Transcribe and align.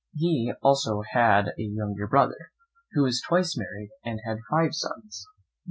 He 0.15 0.51
also 0.63 1.03
had 1.11 1.49
a 1.49 1.61
younger 1.61 2.07
brother, 2.07 2.51
who 2.93 3.03
was 3.03 3.21
twice 3.21 3.55
married, 3.55 3.91
and 4.03 4.19
had 4.25 4.39
five 4.49 4.73
sons 4.73 5.27
viz. 5.37 5.43